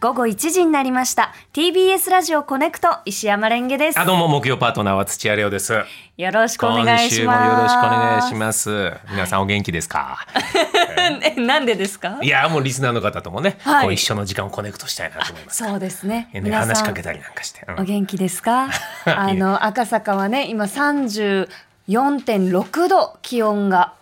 [0.00, 5.72] 午後1時になりました TBS ラジオコネクト石山レンゲですあどうも木曜パートナーは土屋レオです。
[6.16, 8.92] よろしくお願いします今週もよろしくお願いします。
[9.10, 10.24] 皆さんお元気ですか？
[11.36, 12.16] えなんでですか？
[12.22, 15.64] いやもうリスナーの方ともね、はいこう一緒の時間をコネクトしたいなと思います。
[15.64, 17.64] そうですねね話しかけたりなんかして。
[17.66, 18.68] うんお元気ですか？
[19.04, 23.94] あの赤坂はね今34.6度気温が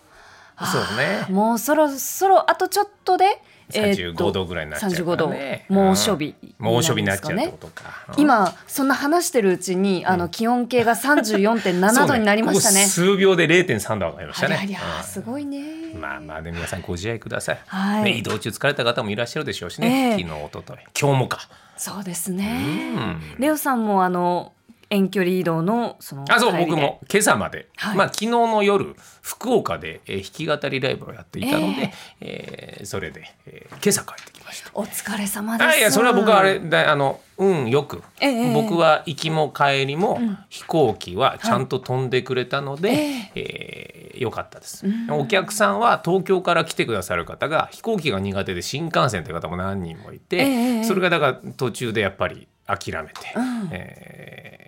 [0.65, 1.25] そうね。
[1.29, 5.65] もうそろそろあとちょっとで三十五度ぐらいになっちゃうからね。
[5.69, 7.83] 35度猛暑日うん猛暑日になっちゃうってことか。
[8.09, 12.85] うん今そんな話してるうちにあの気温計が34.7度になりましたね。
[12.85, 14.67] そうここ数秒で零点三度上がりましたね。
[15.03, 15.93] すごいね。
[15.93, 17.59] まあまあで皆さんご自愛ください。
[17.67, 20.17] はいね移動中疲れた方もいらっしゃるでしょうしね。
[20.17, 21.47] ええ昨日一昨日今日もか。
[21.75, 23.21] そうですねうん。
[23.37, 24.53] レオさんもあの
[24.89, 27.97] 遠距離移動のそのあそう僕も今朝まで、はい。
[27.97, 31.91] まあ昨日の夜福岡で、えー弾き語りライブをやっていたので、
[32.21, 32.85] えー。
[32.85, 34.71] それで、えー今朝帰ってきました。
[34.73, 35.67] お疲れ様です。
[35.67, 40.37] あいやそれは僕はあれだあのうんよく、ええ僕は行きも帰りも、ん。
[40.49, 43.91] 飛行機はちゃんと飛んでくれたので、ええ。
[43.93, 50.41] ーよかったです、お客さんは東京から来てくださる方が飛行機が苦手で新幹線という方も何人もいて、え
[50.79, 50.83] え。
[50.85, 53.69] それがだから途中でやっぱり諦めて、うん。
[53.71, 54.66] えー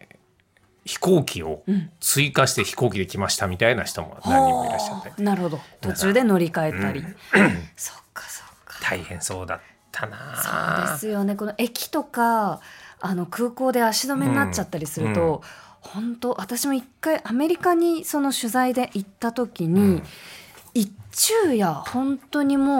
[0.89, 1.63] 飛行機を
[1.99, 5.59] 追加して飛行機で来ましたみたいな人も何人もいらっしゃってはあなるほど。
[5.81, 7.03] 途中で乗り換えたり。
[7.77, 8.79] そっかそっか。
[8.81, 9.59] 大変そうだっ
[9.91, 11.35] たなそうですよね。
[11.35, 12.59] この駅とか
[12.99, 15.43] あの空港で足止めになっちゃったりすると、
[15.83, 15.91] うん。
[15.91, 20.03] 本当私も一回アメリカにその取材で行った時に、うん。
[20.73, 22.79] 一昼夜本当にも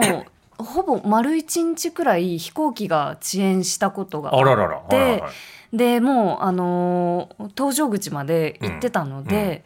[0.62, 4.82] ほぼ丸一日くらい飛行機が遅延したことがあららら。
[4.88, 5.30] ではいはいはい
[5.72, 9.64] でもうあのー搭乗口まで行ってたので、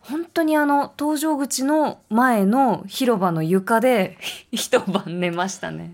[0.00, 4.16] 本当にあの搭乗口の前の広場の床で
[4.50, 5.92] 一晩寝ましたね。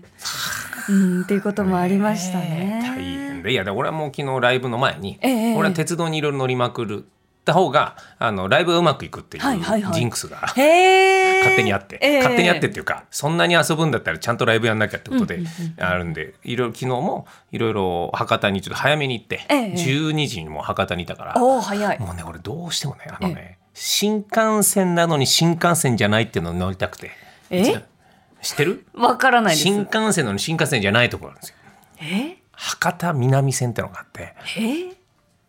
[0.87, 2.79] うんっていうこともありましたね。
[2.83, 3.51] 大変で。
[3.51, 7.05] いやで俺はもう昨日ライブの前に、ええ俺は鉄道にいろいろ乗りまくる
[7.45, 9.93] た方があのライブがうまくいくっていうはいはいはい。
[9.93, 10.37] ジンクスが。
[10.55, 11.18] へえ。
[11.39, 12.17] 勝手にあって、ええ。
[12.19, 19.73] 勝手にあってっていうかそんなに遊ぶんだったらちゃんとライブやんなきゃってことでうんうんうんあるんでいろいろ昨日もいろいろ博多にちょっと早めに行って、ええ。
[19.73, 21.99] 12時にもう博多にいたから、おお早い。
[21.99, 27.11] もうね俺どうしてもねあのね、新幹線なのに新幹線じゃないっていうのを乗りたくて。
[27.49, 27.83] え？
[28.41, 28.85] 知ってる？
[28.93, 29.55] わからない。
[29.57, 31.55] 新幹線なのに新幹線じゃないところなんですよ。
[32.01, 32.37] え？
[32.51, 34.95] 博多南線ってのがあってえ？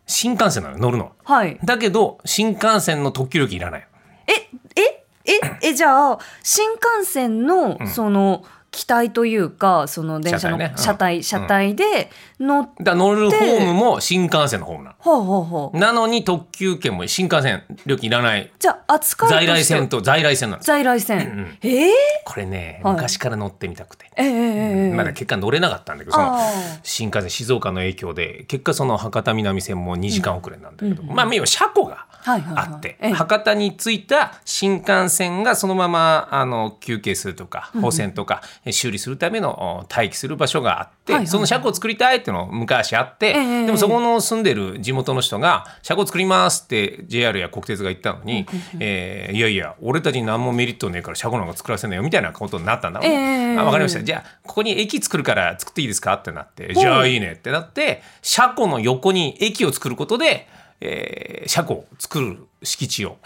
[0.07, 1.13] 新幹線なの乗るの。
[1.25, 1.59] はい。
[1.65, 3.87] だけど新幹線の特急料金いらない
[4.27, 4.81] え？
[4.81, 5.00] え？
[5.25, 5.33] え
[5.63, 7.89] えじゃあ新幹線のん。
[7.89, 12.11] その機体というかその電車の車体車体車体で
[12.41, 15.77] 乗っだから乗るホームも新幹線のホームなほうほうほう。
[15.77, 18.51] のなのに特急券も新幹線料金いらない。
[18.59, 19.37] じゃあ扱いとして。
[19.37, 20.67] は在来線と在来線なんです。
[20.67, 21.59] 在来線。
[21.63, 21.93] ええ
[22.25, 22.95] これねはい。
[22.95, 26.41] 昔から乗ってみたくて、ええまだ結果乗れなかったんだけどそのあ
[26.83, 32.65] 新幹線静岡の影響で結果その博多南線も2時間遅れなんだけど、まあ要は車庫がはいはいはい。
[32.69, 33.13] あって、ええ。
[33.13, 41.27] 博多に着いた新幹線がそのままあの休憩するとか保線とかえ修理するためのお待機する場所があって、はいはいはい。
[41.29, 43.31] その車庫を作りたいっていうの昔あって、え
[43.63, 48.47] えでもそこの住んでる地元の人が車庫作りますって JR や国鉄が言ったのに、
[48.79, 54.03] えーいやいや俺たちに何もメリットねえから車庫なんか作らせないよみたいなことになったんだええあ分かりました。
[54.03, 60.49] じゃあここに駅作るから作っていいですかってなってじゃあいいねってなって車庫の横に駅を作ることで、
[60.81, 63.17] えー車庫を作る敷地を。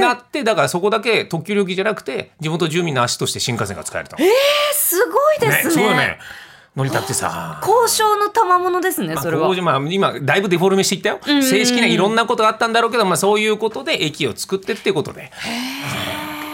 [0.00, 4.16] なってだからそこだけ特急料金じゃなくて地元住民の足として新幹線が使えると。
[4.74, 5.70] すごいですね。
[5.70, 6.18] すごいね
[6.76, 7.60] 乗りたくてさ。
[7.62, 9.48] 交渉の賜物ですね、まあそれは。
[9.62, 15.32] まあ、今だいぶデフォルメしていったよ、んうん正式にはいろんなことがあったんだろうけど、まあ、そういうことで駅を作ってっていうことで。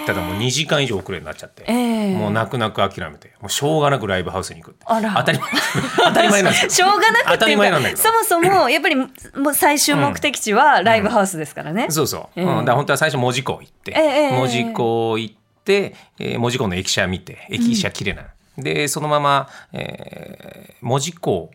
[0.07, 2.17] ただもう2時間以上遅れになっちゃって、ええ。
[2.17, 4.85] もう泣く泣く諦めてもうしょうがなくライブハウスに行くって。
[4.87, 5.15] あら。
[5.17, 5.51] 当たり前
[5.97, 6.71] 当たり前なんですよ。
[6.71, 9.07] しょうがなくっていうかそもそもやっぱりも
[9.51, 11.87] う最終目的地はライブハウスですからね。
[11.91, 12.45] そうそう、ええ。
[12.45, 14.31] うん、だ本当は最初門司港行って、ええええ。
[14.33, 15.35] 門司港行っ
[15.65, 18.25] て、えー門司港の駅舎見て駅舎綺麗な、
[18.59, 21.51] でそのまま、えー門司港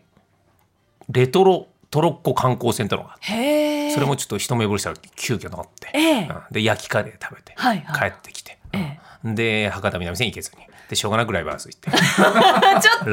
[1.10, 3.90] レトロトロッコ観光船ってのがあって。
[3.90, 6.22] それもちょっと一目惚れしたら急遽乗って、ええ。
[6.22, 6.42] うん。
[6.50, 8.98] で焼きカレー食べて、はいはい帰ってきて、え。
[9.24, 11.90] で博多南線行けずにでしょうがなくライブハウス行って。
[11.92, 13.10] ちょっと。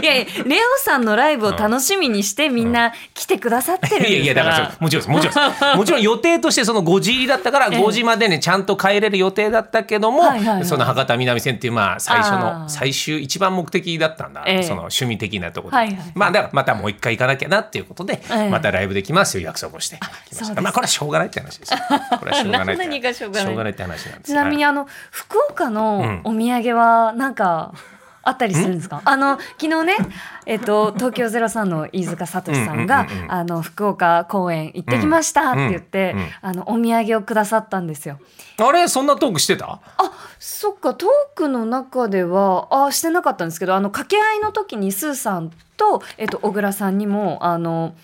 [0.00, 4.46] いやいやレオさんのライブを楽しみにしてみんな来てくださってるんいやいですから。
[4.50, 7.78] やだからもちろんもちろん もちろん予定としてその5時入りだったからええ。
[7.78, 10.22] 5時までねちゃんと帰れる予定だったけども、
[10.64, 14.62] その博多南線っていうまあ最初の最終一番目的だったんだ、ええ。
[14.62, 18.48] その趣味的なところで、はいはいまあだからまたもう一回行かなきゃなっていうことで、ええ。
[18.48, 19.98] またライブできますよ約束をして。
[19.98, 21.78] きまあこれはしょうがないって話ですよ。
[22.18, 24.70] これはしょうがないって話なんですち なみにはい。
[24.70, 26.30] あの福岡のうん。
[26.30, 27.74] お土産はなんか
[28.22, 29.00] あったりするんですか？
[29.04, 29.96] あの昨日ね、
[30.44, 38.18] えっと、東京03の飯塚聡さんが、あの福岡公演行ってきましたって言って、あのお土産をくださったんですよ。
[38.58, 39.80] あれそんなトークしてた？
[39.96, 47.94] あそっかトークの中ではあしてなかったんですけどあの掛け合いの時にスーさんと、えっと、小倉さんにもあの、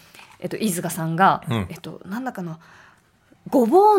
[0.41, 1.67] えっと、飯塚さんが、うん。
[1.69, 2.59] えっと、なんだかな
[3.51, 3.99] ごぼう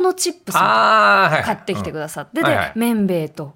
[0.00, 3.28] のチップス買ってきてくださって、で麺べい。
[3.30, 3.54] と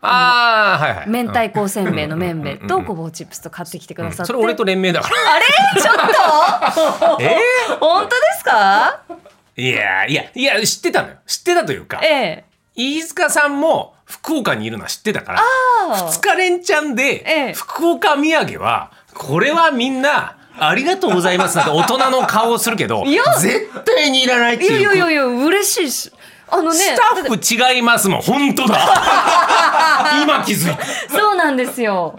[0.00, 1.08] ああはいはい。
[1.08, 5.14] 明太子せんべいの麺べいとごぼうチップスと買ってきてくださって、それ俺と連名だから。
[5.32, 5.44] あれ？
[5.82, 7.18] ちょっと？
[7.22, 7.36] え？
[7.80, 9.00] 本当ですか？
[9.56, 11.14] ーいやいやいや知ってたのよ。
[11.26, 12.44] 知ってたというかええ。
[12.76, 15.42] 飯塚さんも福岡にいるのは知ってたから
[15.96, 17.52] 2日連チャンえでえ。
[17.54, 23.22] 福岡土産はこれはみんなありがとうございますなんて大人の顔をするけどいや。
[23.38, 25.90] 絶対にいらないっていやいやいやいや嬉しい。
[25.90, 26.12] し
[26.50, 28.22] あのねスタッフ違いますもん。
[28.22, 28.78] 本当だ。
[30.22, 30.84] 今気づいた。
[31.14, 32.18] そうなんですよ。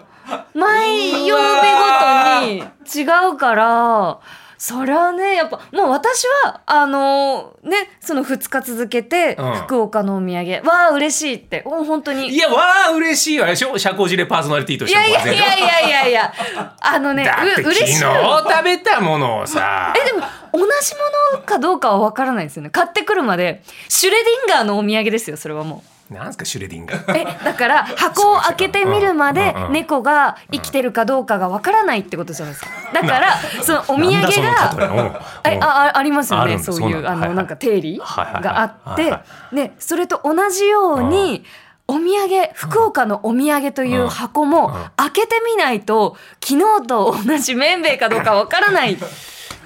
[0.54, 1.42] 毎曜日
[1.74, 2.60] ごとに
[2.96, 4.20] 違うから
[4.60, 9.54] それはねやっぱもう私はあのねその2日続けてうん。
[9.70, 11.64] 福岡のお土産、わあ嬉しいって。
[11.66, 12.28] お本当に。
[12.28, 16.34] いやわあ嬉しいわでしょ社交辞令パーソナリティとしてもいやいやいやいやいや。
[16.82, 19.94] あのねだって昨日う嬉しい食べたものをさ。
[19.96, 20.20] えでも
[20.52, 22.70] 同じものかどうかは分からないですよね。
[22.70, 25.99] 買ってくるまでシュレディンガーのお土産ですよそれはもう。
[26.10, 32.72] なんすかシュレディンガーえだから箱を開けてみるまで猫が生きてるかどうかがわからないってことじゃないですか。
[32.94, 35.60] だからそのお土産がえ。
[35.62, 39.14] ああありますよねそういうあのなんか定理があって
[39.52, 41.44] ねそれと同じように
[41.88, 48.98] お土産福岡のお土産という箱も開けてみないと昨日と同じ麺べいかどうかわからない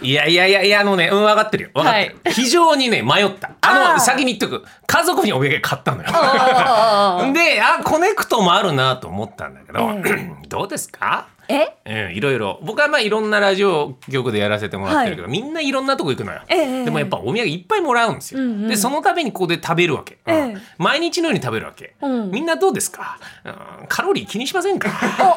[0.04, 1.70] いやいやいやいやあのねうん分かってるよ。
[1.74, 3.52] 分かってる、非常にね迷った。
[3.62, 4.66] あの先に言っとく。
[4.86, 6.10] 家族にお土産買ったのよ。
[6.12, 10.32] あ であコネクトもあるなと思ったんだけど、え。
[10.48, 11.28] どうですか？
[11.50, 12.08] え？
[12.08, 12.60] うん、いろいろ。
[12.64, 18.68] 僕はまあいろんなラジオ局でやらせてもらってるけど、みんないろんなとこ行くのよ、ええでもやっぱお土産いっぱいもらうんですよ、うんうん。
[18.70, 20.34] でそのためにここで食べるわけ、うん。
[20.34, 22.32] ええ毎日のように食べるわけ、うん。
[22.32, 23.50] みんなどうですか、う
[23.84, 24.90] ん、カロリー気にしませんか？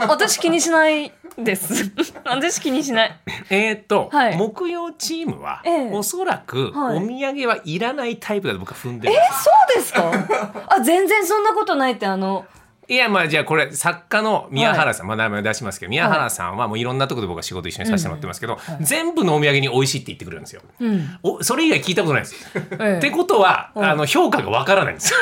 [0.03, 1.93] お私気にしないです。
[2.25, 3.17] 私気にしない。
[3.51, 4.37] えーっと、はい。
[4.37, 5.91] 木曜チームは、ええ。
[5.93, 6.97] おそらくはい。
[6.99, 10.65] お土産はいらないタイプだと僕は踏んでる、そうですか？
[10.69, 12.45] あ全然そんなことないってあの
[12.89, 20.63] いやまあじゃあこれ作家の宮原さん、まあ名前出しますけど宮原さんはもういろんなところで僕は仕事一緒にさせてもらってますけど、全部のお土産に美味しいって言ってくれるんですよ。
[20.81, 22.35] うんおそれ以外聞いたことないです。
[22.55, 25.19] ええってことは、うんあの評価がわからないんですよ。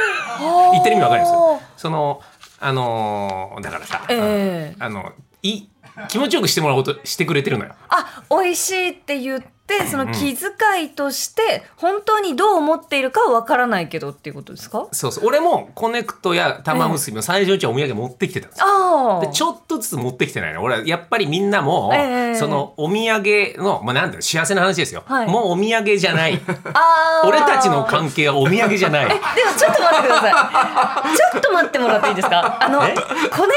[0.72, 1.60] 言ってる意味わかるんですよ。
[1.76, 2.20] その
[2.60, 5.12] あのーだからさ、ええあの
[5.42, 5.62] い
[6.08, 7.74] 気持ちよくしてもらおうとしてくれてるのよ。
[7.88, 9.53] あ美味しいって言って
[9.90, 10.50] その気遣
[10.84, 14.86] いとして本当にどう思っているかはわからないけどっていうことですか？
[14.92, 15.26] そうそう。
[15.26, 18.66] 俺もこねくとやたまむすびの際常にお土産持ってきてたんですよ。
[18.66, 19.20] ああ。
[19.26, 20.62] でちょっとずつ持ってきてないの。
[20.62, 25.28] 俺はやっぱりみんなも、ええそのお土産の、まあ、なんだろう幸せな話ですよ、はい。
[25.28, 26.40] もうお土産じゃない。
[27.24, 29.08] 俺たちの関係はお土産じゃない。
[29.08, 29.20] でも
[29.56, 30.32] ちょっと待ってください。
[31.16, 32.58] ちょっと待ってもらっていいですか？
[32.64, 32.92] あのこね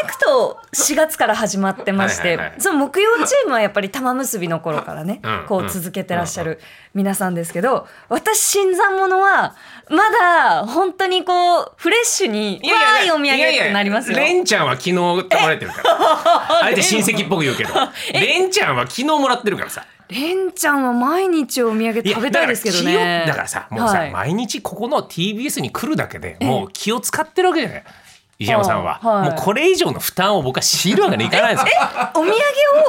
[0.08, 2.62] くと4月から始まってまして、はいはいはい。
[2.62, 5.46] その木曜チームはやっぱりたまむすびの頃からね、うん。
[5.48, 6.60] こう続けてらっしゃる
[6.94, 9.56] 皆さんですけど、私新参者は
[9.89, 14.18] まだ本当にこうフレッシュにわーいお土産ってなりますよ。
[14.18, 15.98] レンちゃんは昨日食べられてるから。
[16.63, 17.74] あえて親戚っぽく言うけど。
[18.13, 19.86] レンちゃんは昨日もらってるからさ。
[20.10, 23.00] レンちゃんは毎日お土産食べたいですけどいやね。
[23.00, 24.12] だからだからさもうさ、はい。
[24.12, 27.84] 毎日ここの TBS に来るだけでもう気を使ってるわけじゃない
[28.39, 29.29] 石山さんは、はい。
[29.32, 31.72] もうこれ以上の負担を僕は強いるわけにいかないんですよ。
[32.13, 32.32] お土産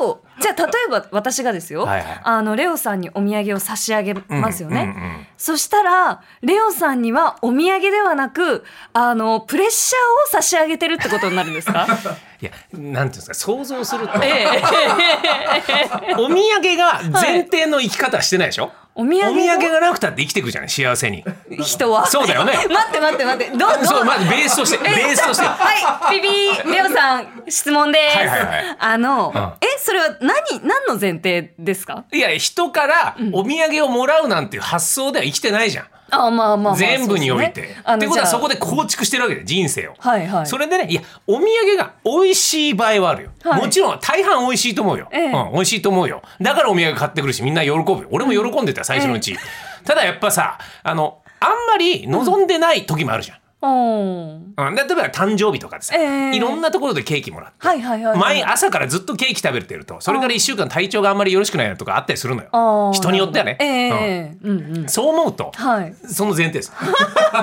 [0.06, 2.20] をじゃあ例えば私がですよ、はいはい。
[2.22, 5.26] あのレオさんにお土産を差し上げますよね、うんうんうん。
[5.36, 11.86] そしたらレオさんにはお土産ではなくあのプレッシャーを差し上げてるってことになるんですか？
[12.40, 16.14] いやなんていうんですか想像すると、ええ。
[16.14, 20.68] お土産が前提の生き方はしてないでしょ、お土産お土産がなくたって生きていくじゃない？
[20.68, 21.24] 幸せに。
[21.62, 22.06] 人は？
[22.08, 22.52] そうだよね。
[22.68, 23.56] 待って待って待って。
[23.56, 25.46] どどそうまずベースとしてベースとして。
[25.46, 28.16] はい、ビビー、レオさん、質問です。
[28.18, 28.76] はいはいはい。
[28.80, 29.52] あの、うん。
[29.64, 32.04] え、それは何、何の前提ですか？
[32.12, 35.84] いや人からお土産をもらうなんていう発想では生きてないじゃん。
[35.84, 37.62] あまあまあまあ全部において。
[37.62, 37.76] ね。
[37.96, 39.94] ってことはそこで構築してるわけで人生を。
[39.98, 40.46] はいはい。
[40.46, 43.60] それでねいやお土産が美味しい場合はあるよ、はい。
[43.62, 45.26] もちろん大半美味しいと思うよ、ええ。
[45.26, 46.22] うん、美味しいと思うよ。
[46.40, 48.08] だからお土産買ってくるしみんな喜ぶよ。
[48.10, 49.36] 俺も喜んでた最初のうち、
[49.84, 56.36] ただやっぱさあのあんまり望んでない時もあるじゃん、うんうん、例えば誕生日とかでさ、ええ。
[56.36, 58.18] いろんなところでケーキもらって、はいはいはいはい。
[58.18, 62.92] 毎朝からずっとケーキ食べてるとそれから1週間体調があんまりよろしくないなとかあったりするのよ。
[62.94, 64.58] 人によってはね、ええうん。
[64.58, 64.88] うんうん。
[64.88, 65.94] そう思うと、はい。
[66.06, 66.72] その前提です。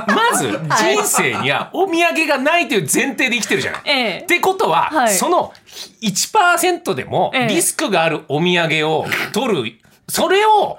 [0.07, 3.81] まず人生にはお土産がないという前提で生きてるじゃない。
[3.85, 4.17] ええ。
[4.19, 5.13] ってことは、はい。
[5.13, 5.51] その
[6.01, 7.47] 1%でもええ。
[7.47, 9.73] リスクがあるお土産を取る、
[10.07, 10.77] それを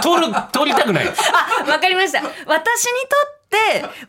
[0.00, 1.06] 取る取りたくない。
[1.08, 2.20] あわかりました。
[2.20, 3.43] 私にとって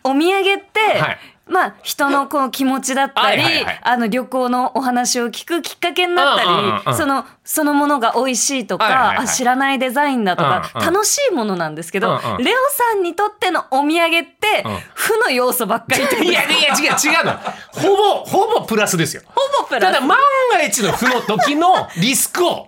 [0.04, 1.18] お土産って、はい。
[1.48, 3.80] まあ人のこう気持ちだったり、はいはいはい。
[3.84, 10.94] あの旅行のお話を聞くきっかけになったり、うんうんうんうんそのそのものが美味しいとか、はいはいはいあ知らないデザインだとか、うんうん。
[10.94, 12.44] 楽しいものなんですけど、うんうん。
[12.44, 14.78] レオさんにとってのお土産って、うん。
[14.96, 17.34] 負の要素ばっかりいやいや違う違うの。
[17.72, 19.22] ほぼほぼプラスですよ。
[19.28, 19.84] ほぼプラス。
[19.84, 20.18] ただ万
[20.52, 22.68] が一の負の時のリスクを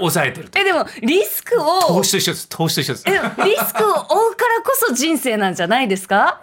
[0.00, 0.58] 抑えてると。
[0.58, 2.48] えでもリスクを投資と一緒です。
[2.48, 3.04] 投資と一緒です。
[3.08, 3.12] え
[3.44, 6.40] リスクを負うからこそ人生なんじゃないですか、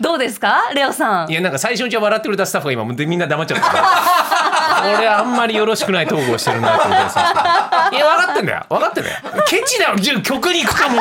[0.00, 0.70] どうですか？
[0.74, 1.30] レオさん。
[1.30, 7.90] いやなんか最初にじゃ笑ってくれたスタッフが今みんな黙っちゃったからこれあんまりよろしくない統合してるなって思ってさ。
[7.92, 8.66] いや分かってんだよ。
[8.68, 9.16] 分かってんだよ。
[9.46, 11.00] ケチだよ曲に行くかも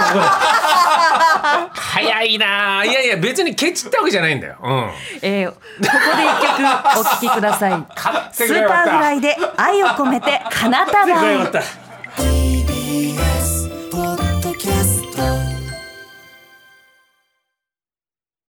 [1.73, 2.83] 早いな。
[2.85, 4.55] いやいや別にケチってわけじゃないんだよ。
[4.63, 4.91] うん。
[5.21, 7.71] えーここで一曲お聴きください。
[8.33, 10.71] スーパーフライで愛を込めてかっ
[11.51, 11.86] た